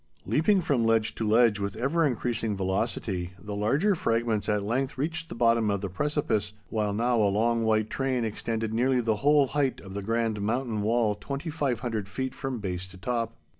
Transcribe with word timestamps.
Leaping 0.25 0.61
from 0.61 0.83
ledge 0.83 1.13
to 1.13 1.27
ledge 1.29 1.59
with 1.59 1.75
ever 1.75 2.07
increasing 2.07 2.57
velocity, 2.57 3.33
the 3.39 3.55
larger 3.55 3.93
fragments 3.93 4.49
at 4.49 4.63
length 4.63 4.97
reached 4.97 5.29
the 5.29 5.35
bottom 5.35 5.69
of 5.69 5.81
the 5.81 5.89
precipice, 5.91 6.53
while 6.71 6.91
now 6.91 7.17
a 7.21 7.29
long 7.29 7.63
white 7.63 7.87
train 7.87 8.25
extended 8.25 8.73
nearly 8.73 8.99
the 8.99 9.17
whole 9.17 9.49
height 9.49 9.79
of 9.79 9.93
the 9.93 10.01
grand 10.01 10.41
mountain 10.41 10.81
wall 10.81 11.13
2500 11.13 12.09
feet 12.09 12.33
from 12.33 12.57
base 12.57 12.87
to 12.87 12.97
top. 12.97 13.35